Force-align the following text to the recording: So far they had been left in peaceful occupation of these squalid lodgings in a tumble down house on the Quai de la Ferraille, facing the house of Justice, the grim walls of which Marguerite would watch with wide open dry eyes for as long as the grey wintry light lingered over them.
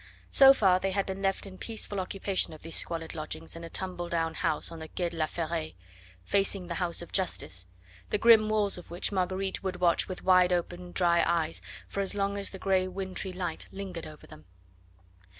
So 0.31 0.51
far 0.51 0.79
they 0.79 0.89
had 0.89 1.05
been 1.05 1.21
left 1.21 1.45
in 1.45 1.59
peaceful 1.59 1.99
occupation 1.99 2.53
of 2.53 2.63
these 2.63 2.75
squalid 2.75 3.13
lodgings 3.13 3.55
in 3.55 3.63
a 3.63 3.69
tumble 3.69 4.09
down 4.09 4.33
house 4.33 4.71
on 4.71 4.79
the 4.79 4.87
Quai 4.87 5.09
de 5.09 5.15
la 5.17 5.27
Ferraille, 5.27 5.73
facing 6.23 6.65
the 6.65 6.73
house 6.81 7.03
of 7.03 7.11
Justice, 7.11 7.67
the 8.09 8.17
grim 8.17 8.49
walls 8.49 8.79
of 8.79 8.89
which 8.89 9.11
Marguerite 9.11 9.61
would 9.61 9.75
watch 9.75 10.07
with 10.07 10.23
wide 10.23 10.51
open 10.51 10.91
dry 10.91 11.23
eyes 11.27 11.61
for 11.87 11.99
as 11.99 12.15
long 12.15 12.35
as 12.35 12.49
the 12.49 12.57
grey 12.57 12.87
wintry 12.87 13.31
light 13.31 13.67
lingered 13.71 14.07
over 14.07 14.25
them. 14.25 14.45